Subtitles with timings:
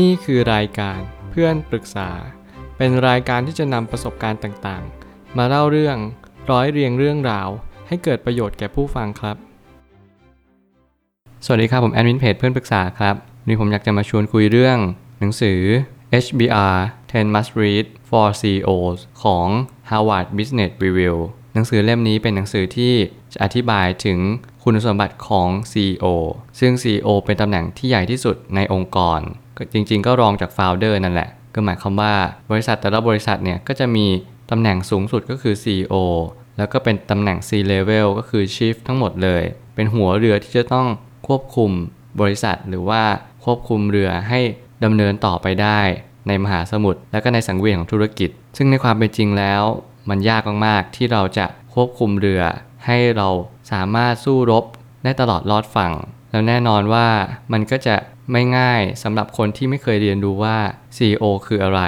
[0.00, 0.98] นี่คือรายการ
[1.30, 2.10] เพื่อนปรึกษา
[2.76, 5.96] เป็นรายการที่จะนำประสบการณ์ต่างๆ มาเล่าเรื่อง
[6.50, 7.48] ร้อยเรียงเรื่องราว
[7.88, 9.36] ให้เกิดประโยชน์แก่ผู้ฟังครับ
[11.44, 14.78] สวัสดีครับ ผมแอดมินเพจเพื่อนปรึกษาครับวันนี้ผมอยากจะมาชวนคุยเรื่อง
[15.18, 15.60] หนังสือ
[16.24, 16.76] HBR
[17.10, 19.46] 10 Must Read for CEOs ของ
[19.90, 21.16] Harvard Business Review
[21.54, 22.94] หนังสือเล่มนี้เป็นหนังสือที่
[23.32, 24.18] จะอธิบายถึง
[24.64, 26.06] คุณสมบัติของ CEO
[26.60, 29.20] ซึ่ง CEO เป็นตำแหน่งที่ใหญ่ที่สุดในองค์กร
[29.72, 32.14] จริง ๆ ก็รองจาก Founder นั่นแหละ ก็หมายความว่า
[32.50, 34.06] บริษัทแต่ละบริษัทเนี่ยก็จะมี
[34.50, 35.94] ตำแหน่งสูงสุดก็คือ CEO
[36.58, 39.42] แล้วก็เป็นตำแหน่ง C-level ก็คือ Chief ทั้งหมดเลย
[39.74, 40.86] เป็นหัวเรือที่จะต้อง
[41.28, 41.70] ควบคุม
[42.20, 43.02] บริษัทหรือว่า
[43.44, 44.40] ควบคุมเรือให้
[44.84, 45.80] ดำเนินต่อไปได้
[46.28, 49.62] ในมหาสมุทรและก็ในสังเวียนของธุรกิจ ซึ่งในความเป็นจริงแล้ว
[50.08, 52.42] มันยากมากๆที่เราจะควบคุมเรือ
[52.86, 53.28] ให้เรา
[53.72, 54.64] สามารถสู้รบ
[55.04, 55.92] ได้ตลอดรอดฝั่ง
[56.30, 57.08] แล้วแน่นอนว่า
[57.52, 57.94] มันก็จะ
[58.30, 60.56] ไม่ง่ายสำหรับคนที่ไม่เคยเรียนรู้ว่า
[60.96, 61.80] CEO คืออะไร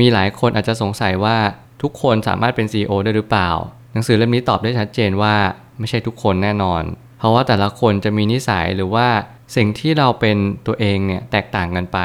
[0.00, 1.36] มีหลายคนอาจจะสงสัยว่า
[1.82, 3.50] ทุกคนสามารถเป็น CEO ได้หรือเปล่า
[3.92, 5.34] หนังสือเล่มนี้ตอบได้ชัดเจนว่า
[5.78, 6.82] ไม่ใช่ทุกคนแน่นอน
[7.18, 9.08] เพราะว่าแต่ละคนจะมีนิสัยหรือว่า
[9.56, 11.98] สิ่งที่เราเป็นตัวเองเนี่ยแตกต่างกันไป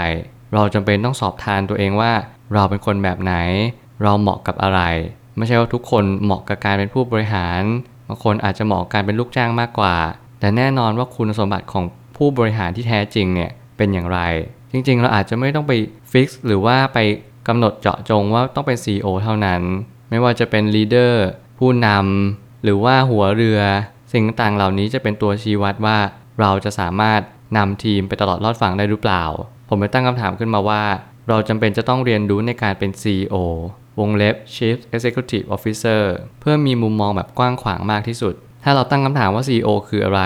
[0.53, 2.11] เราจำเป็นต้องสอบทานตัวเองว่า
[2.53, 3.33] เราเป็นคนแบบไหน
[4.03, 4.81] เราเหมาะกับอะไร
[5.37, 7.61] ไม่ใช่ว่าทุกคนเหมาะกับการเป็นผู้บริหาร
[8.07, 9.95] บางคนอาจจะเหมาะกับการเป็นลูกจ้างมากกว่า
[10.39, 11.85] แต่แน่นอนว่าคุณสมบัติของ
[12.17, 14.19] ผู้บริหารที่แท้จริงเนี่ย เป็นอย่างไร
[14.71, 15.73] จริงๆ เราอาจจะไม่ต้องไป
[16.11, 16.99] fix หรือว่าไป
[17.47, 19.61] กำหนดเจาะจงว่าต้องเป็น CEO เท่านั้น
[20.09, 21.25] ไม่ว่าจะเป็น leader
[21.59, 23.61] ผู้นำหรือว่าหัวเรือ
[24.11, 25.97] สิ่งต่างๆเหล่านี้จะเป็นตัวชี้วัดว่า
[26.39, 27.21] เราจะสามารถ
[27.57, 29.23] นำทีมไปตลอดรอดฝั่งได้หรือเปล่า
[29.69, 30.83] ผมไปตั้งคำถามขึ้นมาว่า
[31.29, 33.35] เราจำเป็นจะต้องเรียนรู้ในการเป็น CEO
[33.99, 36.01] วงเล็บ Chief Executive Officer
[36.39, 40.21] เพื่อมีมุมมองแบบกว้างขวางมากที่สุด ถ้าเราตั้งคำถามว่า CEO คืออะไร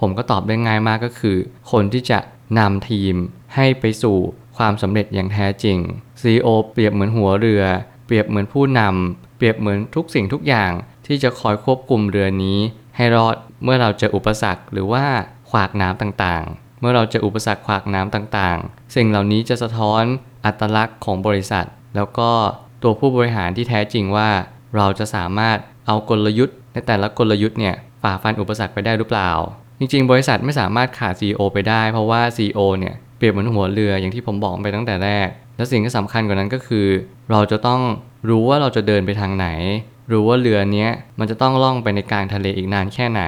[0.00, 1.36] ผมก็ตอบได้ง่ายมากก็คือ
[1.72, 2.18] คนที่จะ
[2.58, 3.14] นำทีม
[3.54, 4.18] ให้ไปสู่
[4.56, 5.78] ความสำเร็จอย่างแท้จริง
[6.20, 7.64] CEO เปรียบเหมือนหัวเรือ
[8.06, 10.72] เปรียบเหมือนผู้นำเปรียบเหมือนทุกสิ่งทุกอย่าง
[11.06, 12.58] ที่จะคอยควบคุมเรือนี้
[12.96, 15.04] ให้รอดเมื่อเราเจออุปสรรคหรือว่า
[15.50, 20.02] ขวากน้ำต่างๆ เมื่อเราเจออุปสรรคขวากน้ำต่างๆ สิ่งเหล่านี้จะสะท้อน
[20.44, 21.66] อัตลักษณ์ของบริษัท
[21.96, 22.30] แล้วก็
[22.82, 24.30] ตัวผู้บริหารที่แท้จริงว่า
[24.76, 29.30] เราจะสามารถเอากลยุทธ์ในแต่ละกลยุทธ์เนี่ยฝ่าฟันอุปสรรคไปได้หรือเปล่า
[29.82, 36.86] จริง ๆ บริษัทไม่สามารถขาด CEO ไปได้ เพราะว่า CEO เนี่ยเปรียบเหมือนหัวเรืออย่างที่ผมบอกไปตั้งแต่แรก และสิ่งที่สำคัญกว่านั้นก็คือ
[37.30, 37.80] เราจะต้อง
[38.28, 39.46] รู้ว่าเราจะเดินไปทางไหน
[40.12, 43.22] รู้ว่าเรือเนี้ยมันจะต้องล่องไปในกลางทะเลอีกนานแค่ไหน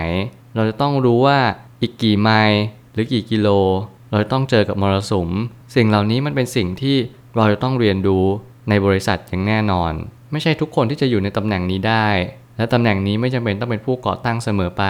[0.54, 1.38] เราจะต้องรู้ว่า
[1.82, 2.60] อีกกี่ไมล์
[2.92, 3.48] หรือกี่กิโล
[4.10, 5.28] เราจะต้องเจอกับมรสุม
[5.74, 6.96] สิ่งเหล่านี้มันเป็นสิ่งที่
[7.36, 8.26] เราจะต้องเรียนรู้
[8.68, 9.92] ในบริษัทอย่างแน่นอน
[10.32, 12.06] ไม่ใช่ทุกคนที่จะอยู่ในตำแหน่งนี้ได้
[12.56, 14.84] และตำแหน่งนี้ไม่จำเป็นต้องเป็นผู้ก่อตั้งเสมอไป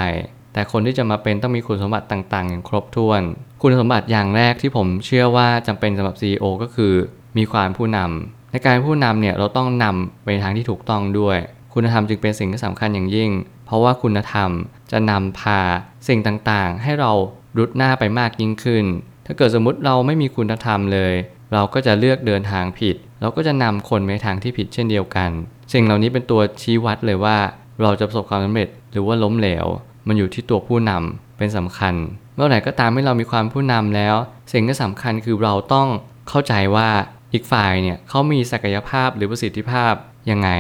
[0.55, 3.23] แต่คนที่จะมาเป็นต้องมีคุณสมบัติต่างๆ อย่างครบถ้วน
[3.63, 6.93] คุณสมบัติอย่างแรกที่ผมเชื่อว่าจำเป็นสำหรับ CEO ก็คือ
[7.39, 11.39] มีความผู้นำในการผู้นำเนี่ยเราต้องนำไปทางที่ถูกต้องด้วย
[11.75, 13.31] คุณธรรมจึงเป็นสิ่งที่สำคัญอย่างยิ่ง
[13.67, 14.51] เพราะว่าคุณธรรม
[14.93, 15.61] จะนำพา
[16.09, 17.13] สิ่งต่างๆ ให้เรา
[17.59, 18.85] รุดหน้าไปมากยิ่งขึ้น
[19.27, 21.15] ถ้าเกิดสมมติเราไม่มีคุณธรรมเลย
[21.53, 25.31] เราก็จะเลือกเดินทางผิด เราก็จะนำคนไปทางที่ผิดเช่นเดียวกัน
[25.73, 27.37] สิ่งเหล่านี้เป็นตัวชี้วัดเลยว่า
[27.83, 29.67] เราจะประสบความสำเร็จหรือว่าล้มเหลว
[30.07, 31.95] มันอยู่ที่ตัวผู้นำเป็นสำคัญ
[32.37, 34.15] เมื่อไหร่ก็ตามที่เรามีความผู้นำแล้ว
[34.53, 35.89] สิ่งที่สำคัญคือเราต้อง
[36.29, 36.89] เข้าใจว่า
[37.33, 39.93] อีกฝ่ายเนี่ยเขามีศักยภาพหรือประสิทธิภาพ
[40.31, 40.51] ยังไง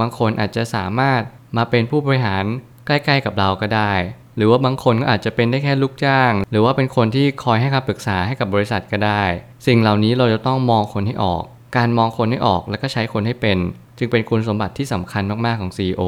[0.00, 1.20] บางคนอาจจะสามารถ
[1.56, 2.44] มาเป็นผู้บริหาร
[2.86, 3.92] ใกล้ๆกับเราก็ได้
[4.36, 9.24] หรือว่าบางคนก็อาจจะเป็นได้แค่ลูกจ้าง หรือว่าเป็นคนที่คอยให้คำปรึกษาให้กับบริษัทก็ได้
[9.66, 11.44] สิ่งเหล่านี้เราจะต้องมองคนให้ออก
[11.76, 13.58] การมองคนให้ออกแล้วก็ใช้คนให้เป็น
[13.98, 16.02] จึงเป็นคุณสมบัติที่สำคัญมากๆของ CEO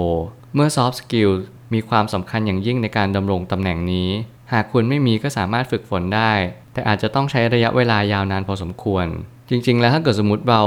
[0.54, 1.32] เมื่อ soft skill
[1.72, 4.08] มีความสำคัญอย่างยิ่งในการดำรงตำแหน่งนี้
[4.52, 6.32] หากคุณไม่มีก็สามารถฝึกฝนได้
[6.72, 9.06] แต่อาจจะต้องใช้ระยะเวลายาวนานพอสมควร
[9.50, 10.62] จริง ๆ แล้วถ้าเกิดสมมติเรา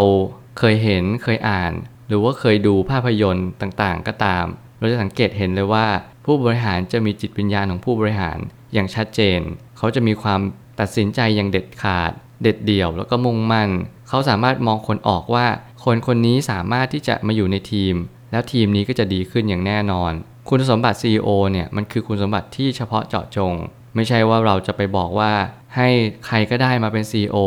[0.60, 1.74] เคยเห็นเคยอ่าน
[2.08, 4.46] หรือว่าเคยดูภาพยนตร์ต่างๆ ก็ตาม
[4.80, 5.88] เราจะสังเกตเห็นเลยว่า
[6.26, 8.38] ผู้บริหารจะมีจิตวิญญาณของผู้บริหาร
[8.74, 9.40] อย่างชัดเจน
[9.78, 10.40] เขาจะมีความ
[10.80, 12.12] ตัดสินใจอย่างเด็ดขาด
[12.44, 13.70] เด็ดเดี่ยวแล้วก็มุ่งมั่น
[14.10, 15.48] เขาสามารถมองคนออกว่า
[15.84, 17.96] คนคนนี้สามารถที่จะมาอยู่ในทีม
[18.32, 20.14] แล้วทีมนี้ก็จะดีขึ้นอย่างแน่นอน
[20.50, 23.54] คุณสมบัติ CEO เนี่ยมันคือคุณสมบัติที่เฉพาะเจาะจง
[23.96, 25.32] ไม่ใช่ว่าเราจะไปบอกว่า
[25.76, 25.90] ให้
[26.26, 27.38] ใครก็ได้มาเป็น CEO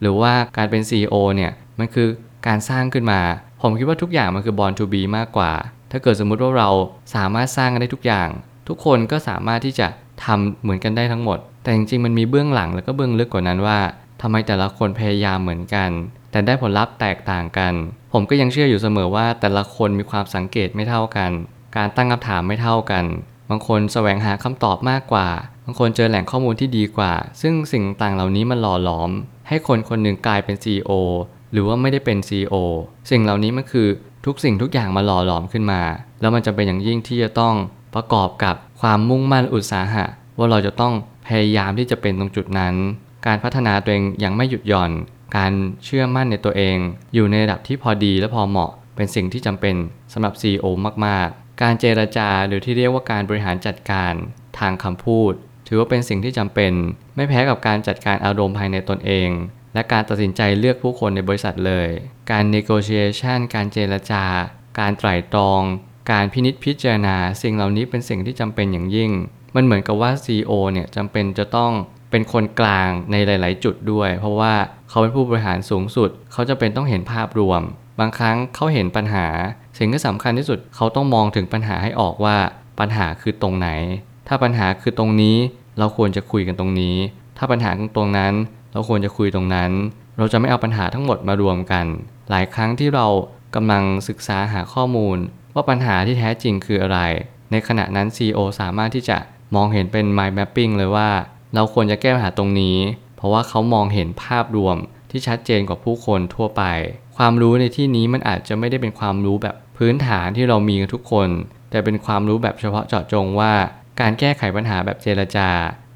[0.00, 2.08] หรือว่าการเป็น CEO เนี่ยมันคือ
[2.46, 3.20] การสร้างขึ้นมา
[3.62, 5.52] ผมคิดว่าทุกอย่างมันคือ born to be มากกว่า
[5.90, 6.70] ถ้าเกิดสมมุติว่าเรา
[7.14, 8.28] สามารถสร้างกันได้ทุกอย่าง
[8.68, 9.86] ทุกคนก็สามารถที่จะ
[10.24, 13.78] ทำเหมือนกันได้ทั้งหมด แต่จริงๆมันมีเบื้องหลังแล้วก็เบื้องลึกกว่านั้นว่า
[14.22, 15.90] ทำไมแต่ละคนพยายามเหมือนกัน
[16.30, 17.72] แต่ได้ผลลัพธ์แตกต่างกัน
[18.12, 21.30] ผมก็ยังเชื่ออยู่เสมอว่าแต่ละคนมีความสังเกตไม่เท่ากัน
[21.76, 23.04] การตั้งคำถามไม่เท่ากัน
[23.50, 25.28] บางคนแสวงหาคำตอบมากกว่า
[25.64, 27.12] บางคนเจอแหล่งข้อมูลที่ดีกว่า
[27.42, 29.10] ซึ่งสิ่งต่างเหล่านี้มันหล่อหลอม
[29.48, 30.90] ให้คนคนหนึ่งกลายเป็น CEO
[31.52, 32.54] หรือว่าไม่ได้เป็น CEO
[33.10, 33.88] สิ่งเหล่านี้มันคือ
[34.26, 35.82] ทุกสิ่งทุกอย่างมาหล่อหลอมขึ้นมา
[36.20, 37.54] แล้วมันจะเป็นอย่างยิ่งที่จะต้อง
[37.94, 40.04] ประกอบกับความมุ่งมั่นอุตสาหะ
[40.38, 40.94] ว่าเราจะต้อง
[41.26, 42.74] พยายามที่จะเป็นตรงจุดนั้น
[43.26, 44.90] การพัฒนาตัวเองยังไม่หยุดหย่อน
[45.36, 45.52] การ
[45.84, 46.76] เชื่อมั่นในตัวเอง
[47.14, 49.74] อยู่ในระดับที่พอดีและพอเหมาะ เป็นสิ่งที่จำเป็น
[50.12, 50.66] สำหรับ CEO
[51.06, 54.14] มาก ๆ การเจรจาหรือที่เรียกว่าการบริหารจัดการ
[54.58, 55.32] ทางคำพูด
[55.66, 56.72] ถือว่าเป็นสิ่งที่จำเป็น
[57.16, 59.30] ไม่แพ้กับการจัดการอารมณ์ภายในตนเอง
[59.74, 61.88] และการตัดสินใจเลือกผู้คนในบริษัทเลย
[62.30, 64.24] การ negotiation การเจรจา
[64.78, 65.62] การไตร่ตรอง
[66.10, 69.10] การพินิจพิจารณา สิ่งเหล่านี้เป็นสิ่งที่จำเป็นอย่างยิ่ง
[69.54, 71.72] มันเหมือนกับว่า CEO เนี่ยจำเป็นจะต้อง
[72.10, 74.54] เป็นคนกลางในหลาย ๆ จุดด้วย เพราะว่า
[74.88, 77.62] เขาเป็นผู้บริหารสูงสุด เขาจะเป็นต้องเห็นภาพรวม
[78.00, 79.26] บางครั้งเขาเห็นปัญหา
[79.78, 82.36] สิ่งที่สำคัญที่สุดเขาต้องมองถึงปัญหาให้ออกว่า
[82.80, 83.68] ปัญหาคือตรงไหน
[84.28, 85.36] ถ้าปัญหาคือตรงนี้
[85.78, 86.96] เราควรจะคุยกันตรงนี้
[87.38, 88.32] ถ้าปัญหาตรงนั้น
[88.72, 89.70] เราควรจะคุยตรงนั้น
[90.18, 91.86] เราจะไม่เอาปัญหาทั้งหมดมารวมกัน
[92.30, 93.06] หลายครั้งที่เรา
[93.54, 95.18] กำลังศึกษาหาข้อมูล
[95.54, 97.00] ว่าปัญหาที่แท้จริงคืออะไร
[97.50, 99.18] ในขณะนั้น CEO สามารถที่จะ
[99.54, 101.10] มองเห็นเป็น mind mapping เลยว่า
[101.54, 102.78] เราควรจะแก้ปัญหาตรงนี้
[103.16, 104.76] เพราะว่าเขามองเห็นภาพรวม
[105.10, 106.62] ที่ชัดเจนกว่าผู้คนทั่วไป
[107.16, 111.28] ความรู้ในที่นี้มันอาจจะไม่ได้เป็นความรู้แบบ พื้นฐานที่เรามีกันทุกคน
[111.70, 113.52] แต่เป็นความรู้แบบเฉพาะเจาะจงว่า
[114.00, 115.48] การแก้ไขปัญหาแบบเจรจา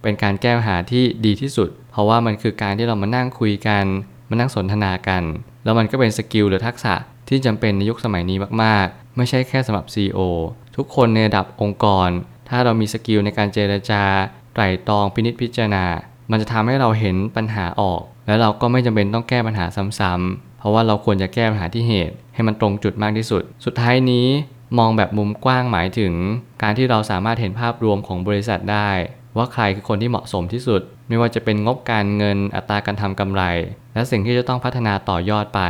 [0.03, 3.85] เป็นการแก้ปัญหาที่ดีที่สุด เพราะว่ามันคือการที่เรามานั่งคุยกัน
[4.31, 5.23] มานั่งสนทนากัน
[5.65, 6.95] แล้วมันก็เป็น skill หรือทักษะ
[7.29, 10.19] ที่จำเป็นในยุคสมัยนี้มากๆ ไม่ใช่แค่สำหรับ CEO
[10.77, 12.09] ทุกคนในระดับองค์กร
[12.49, 14.03] ถ้าเรามี skill ในการเจรจา
[14.55, 15.85] ไตร่ตรองพินิจพิจารณา
[16.31, 19.67] มันจะทำให้เราเห็นปัญหาออก แล้วเราก็ไม่จำเป็นต้องแก้ปัญหา
[20.01, 24.27] ซ้ำๆ เพราะว่าเราควรจะแก้ปัญหาที่เหตุ ให้มันตรงจุดมากที่สุด สุดท้ายนี้
[24.79, 26.13] มองแบบมุมกว้างหมายถึง
[26.63, 28.91] การที่เราสามารถเห็นภาพรวมของบริษัทได้
[29.37, 33.43] ว่าใครคือคนที่เหมาะสมที่สุด ไม่ว่าจะเป็นงบการเงินอัตราการทำกำไร
[33.95, 35.63] และสิ่งที่จะต้องพัฒนาต่อยอดไป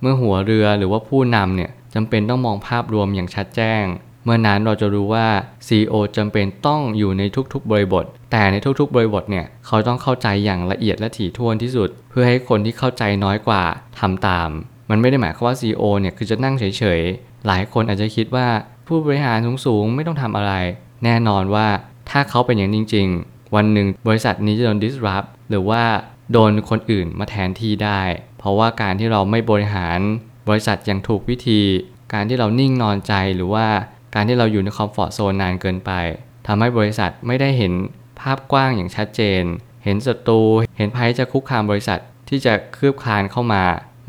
[0.00, 3.84] เมื่อหัวเรือหรือว่าผู้นำเนี่ยจำเป็นต้องมองภาพรวมอย่างชัดแจ้ง
[4.24, 5.26] เมื่อนั้นเราจะรู้ว่า
[5.66, 7.22] CEO จำเป็นต้องอยู่ใน
[7.52, 13.62] ทุกๆ บริบท แต่ในทุกๆ บริบทเนี่ยเขาต้องเข้าใจอย่างละเอียดและถี่ถ้วนที่สุด เพื่อให้คนที่เข้าใจน้อยกว่า
[14.00, 14.48] ทำตาม
[14.90, 16.64] มันไม่ได้หมายความว่า CEO เนี่ยคือจะนั่งเฉ
[16.98, 18.46] ยๆ หลายคนอาจจะคิดว่า
[18.86, 20.52] ผู้บริหารสูงๆ ไม่ต้องทำอะไร
[21.04, 21.68] แน่นอนว่า
[22.10, 25.82] ถ้าเขาเป็นอย่างจริง ๆ วันหนึ่งบริษัทนี้จะโดน disrupt หรือว่า
[26.32, 28.02] โดนคนอื่นมาแทนที่ได้
[28.38, 29.98] เพราะว่าการที่เราไม่บริหาร
[30.48, 31.60] บริษัทอย่างถูกวิธี
[32.12, 33.66] การที่เรานิ่งนอนใจหรือว่า
[34.14, 35.92] การที่เราอยู่ในคอมฟอร์ทโซนนานเกินไป
[36.46, 37.72] ทำให้บริษัทไม่ได้เห็น
[38.20, 39.42] ภาพกว้างอย่างชัดเจน
[39.84, 40.42] เห็นศัตรู
[40.76, 43.62] เห็นภัยจะคุกคามบริษัทที่จะคืบคลานเข้ามา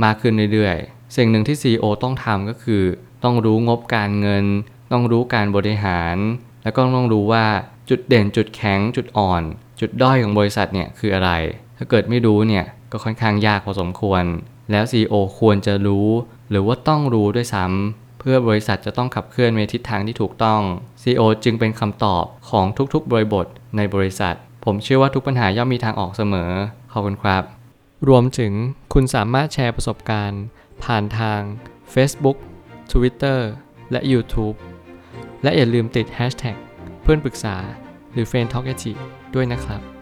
[0.04, 2.84] มากขึ้นเรื่อยๆ สิ่งหนึ่งที่ CEO ต้องทำก็คือ
[3.24, 4.46] ต้องรู้งบการเงิน
[4.92, 6.16] ต้องรู้การบริหาร
[6.64, 7.46] แล้วก็ต้องรู้ว่า
[7.90, 9.44] จุดเด่นจุดแข็งจุดอ่อน
[9.80, 11.32] จุดด้อยของบริษัทเนี่ยคืออะไร
[11.78, 14.24] ถ้าเกิดไม่รู้เนี่ยก็ค่อนข้างยากพอสมควร
[14.72, 16.08] แล้ว CEO ควรจะรู้
[16.50, 20.62] หรือว่าต้องรู้ด้วยซ้ำ พื่อบริษัทจะต้องขับเคลื่อนในทิศทางที่ถูกต้อง
[21.02, 23.46] CEO จึงเป็นคำตอบของทุกๆ บริบท
[23.78, 24.36] ในบริษัท
[24.66, 26.52] ผมเชื่อว่าทุกปัญหาย่อมมีทางออกเสมอ
[26.92, 27.44] ขอบคุณครับ
[28.08, 28.54] รวมถึง
[28.94, 30.44] คุณสามารถแชร์ประสบการณ์
[30.84, 31.40] ผ่านทาง
[31.94, 32.38] Facebook
[32.92, 33.40] Twitter
[33.92, 34.56] และ YouTube
[35.44, 36.58] และอย่าลืมติด Hashtag
[37.02, 37.56] เพื่อนปรึกษา
[38.14, 38.66] หรือ f r ร e n d t a l k
[39.36, 39.95] ด้วยนะครับ